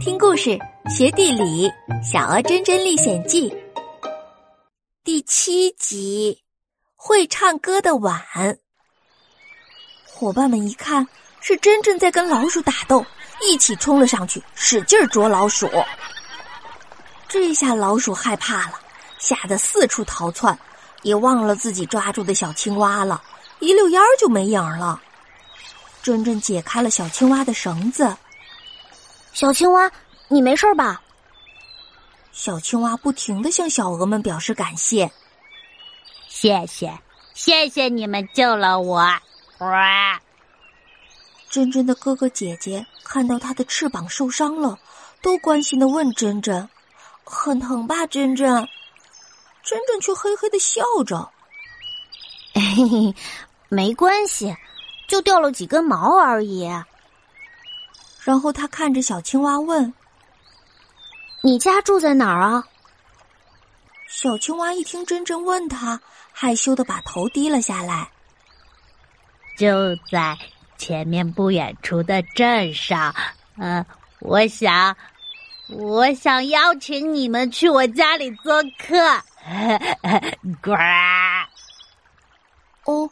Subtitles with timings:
[0.00, 0.56] 听故事
[0.88, 1.68] 学地理，
[2.02, 3.50] 《小鹅真真历险记》
[5.02, 6.40] 第七集：
[6.94, 8.22] 会唱歌的碗。
[10.06, 11.06] 伙伴们一看
[11.40, 13.04] 是真真在跟老鼠打斗，
[13.42, 15.68] 一起冲了上去，使劲捉老鼠。
[17.26, 18.80] 这下老鼠害怕了，
[19.18, 20.56] 吓得四处逃窜，
[21.02, 23.20] 也忘了自己抓住的小青蛙了，
[23.58, 25.00] 一溜烟儿就没影了。
[26.02, 28.16] 真真解开了小青蛙的绳子。
[29.38, 29.88] 小青蛙，
[30.26, 31.00] 你没事吧？
[32.32, 35.08] 小青蛙不停的向小鹅们表示感谢。
[36.26, 36.98] 谢谢，
[37.34, 38.96] 谢谢你们救了我！
[39.58, 40.20] 哇！
[41.48, 44.76] 珍珍的哥哥姐姐看到它的翅膀受伤了，
[45.22, 46.68] 都关心的问珍珍
[47.22, 48.52] ：“很疼吧？”珍珍？”
[49.62, 51.30] 珍珍却嘿嘿的笑着
[52.54, 53.14] ：“嘿嘿，
[53.68, 54.56] 没关系，
[55.06, 56.68] 就掉了几根毛而已。”
[58.28, 59.90] 然后他看着小青蛙问
[61.40, 62.62] ：“你家住在哪儿啊？”
[64.06, 65.98] 小青蛙一听真真问他，
[66.30, 68.10] 害羞的把头低了下来。
[69.56, 70.36] 就在
[70.76, 73.14] 前面不远处的镇上。
[73.56, 73.82] 呃，
[74.20, 74.94] 我想，
[75.68, 79.22] 我想邀请你们去我家里做客。
[80.60, 80.72] 呱！
[82.84, 83.10] 哦，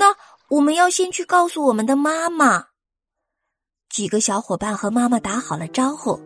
[0.00, 0.12] 那
[0.48, 2.66] 我们要先去告诉我们的妈妈。
[4.00, 6.18] 几个小伙伴和妈妈打好了招呼，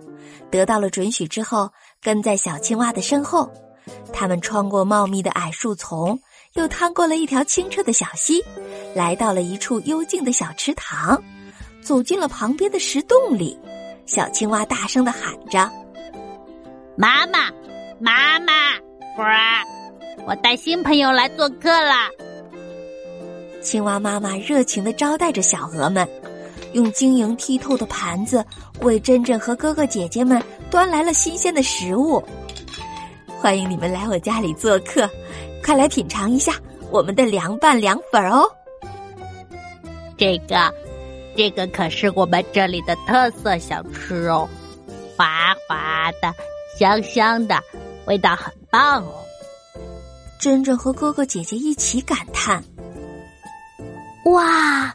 [0.48, 1.68] 得到了准许之后，
[2.00, 3.50] 跟在小青蛙的身后。
[4.12, 6.16] 他们穿过茂密的矮树丛，
[6.52, 8.40] 又趟过了一条清澈的小溪，
[8.94, 11.20] 来到了一处幽静的小池塘，
[11.82, 13.58] 走进了旁边的石洞里。
[14.06, 15.68] 小青蛙大声的喊着
[16.96, 17.50] ：“妈妈，
[17.98, 18.52] 妈妈，
[19.16, 19.24] 呱！
[20.28, 22.08] 我带新朋友来做客了。”
[23.60, 26.08] 青蛙妈妈热情的招待着小鹅们。
[26.74, 28.44] 用晶莹剔透的盘子
[28.80, 32.22] 为珍珍和哥哥姐姐们端来了新鲜的食物。
[33.40, 35.08] 欢迎你们来我家里做客，
[35.64, 36.52] 快来品尝一下
[36.90, 38.44] 我们的凉拌凉粉哦！
[40.16, 40.74] 这个，
[41.36, 44.48] 这个可是我们这里的特色小吃哦，
[45.16, 46.34] 滑滑的，
[46.76, 47.56] 香香的，
[48.06, 49.14] 味道很棒哦！
[50.40, 52.64] 珍珍和哥哥姐姐一起感叹
[54.26, 54.92] ：“哇！”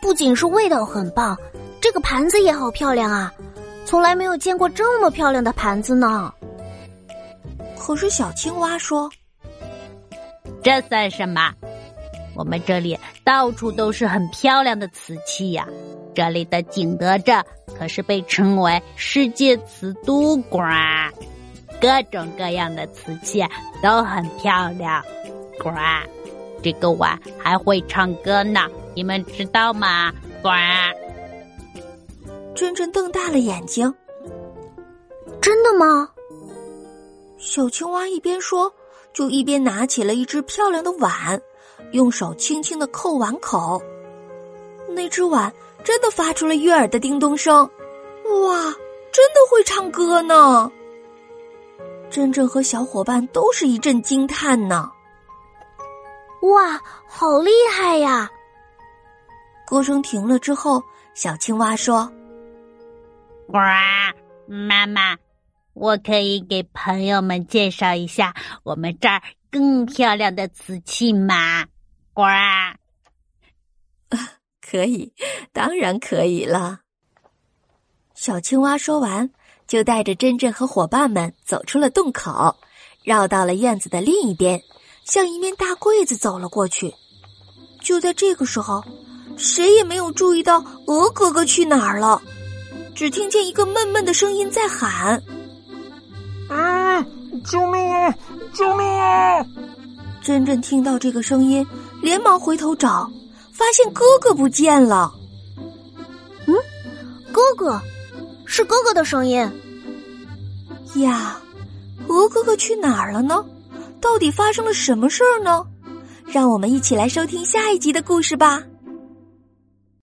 [0.00, 1.36] 不仅是味道很棒，
[1.80, 3.32] 这个盘子也好漂亮啊！
[3.84, 6.32] 从来没有见过这么漂亮的盘子呢。
[7.76, 9.10] 可是小青蛙说
[10.62, 11.52] ：“这算什么？
[12.36, 15.66] 我们这里到处都是很漂亮的瓷器呀！
[16.14, 17.44] 这里的景德镇
[17.78, 20.68] 可是被称为世界瓷都馆，
[21.80, 23.42] 各种各样的瓷器
[23.82, 25.02] 都很漂亮。
[25.58, 25.70] 呱，
[26.62, 30.12] 这个碗还会唱歌呢。”你们知道吗？
[30.42, 30.48] 呱！
[32.54, 33.92] 真真瞪大了眼睛。
[35.40, 36.08] 真的吗？
[37.38, 38.72] 小青蛙一边说，
[39.12, 41.40] 就一边拿起了一只漂亮的碗，
[41.92, 43.80] 用手轻轻的扣碗口。
[44.88, 45.52] 那只碗
[45.82, 47.58] 真的发出了悦耳的叮咚声。
[48.44, 48.74] 哇，
[49.12, 50.70] 真的会唱歌呢！
[52.10, 54.90] 真真和小伙伴都是一阵惊叹呢。
[56.42, 58.30] 哇，好厉害呀！
[59.70, 60.82] 歌声停了之后，
[61.14, 62.10] 小青蛙说
[63.46, 63.56] ：“呱，
[64.48, 65.16] 妈妈，
[65.74, 71.64] 我可以给朋友们介绍一下我们这儿更漂亮的瓷器吗？”
[72.12, 72.24] 呱，
[74.60, 75.14] 可以，
[75.52, 76.80] 当然可以了。
[78.12, 79.30] 小青蛙说完，
[79.68, 82.56] 就带着珍珍和伙伴们走出了洞口，
[83.04, 84.60] 绕到了院子的另一边，
[85.04, 86.92] 向一面大柜子走了过去。
[87.80, 88.82] 就在这个时候。
[89.40, 92.20] 谁也没有注意到鹅哥哥去哪儿了，
[92.94, 95.20] 只听见一个闷闷的声音在喊
[96.48, 97.02] ：“啊，
[97.44, 98.14] 救命啊，
[98.52, 99.44] 救命啊！”
[100.22, 101.66] 珍珍听到这个声音，
[102.02, 103.10] 连忙回头找，
[103.50, 105.10] 发现哥哥不见了。
[106.46, 106.54] 嗯，
[107.32, 107.80] 哥哥，
[108.44, 109.38] 是哥哥的声音。
[110.96, 111.40] 呀，
[112.08, 113.42] 鹅哥哥去哪儿了呢？
[114.02, 115.64] 到底发生了什么事儿呢？
[116.26, 118.62] 让我们一起来收听下一集的故事吧。